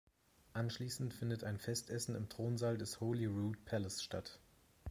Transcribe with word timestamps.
Anschließend 0.53 1.13
findet 1.13 1.43
ein 1.43 1.59
Festessen 1.59 2.15
im 2.15 2.27
Thronsaal 2.27 2.75
des 2.75 2.99
Holyrood 3.01 3.63
Palace 3.65 4.01
statt. 4.01 4.39